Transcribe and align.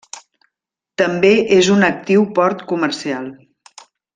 També 1.01 1.31
és 1.59 1.69
un 1.75 1.87
actiu 1.91 2.27
port 2.39 2.65
comercial. 2.73 3.33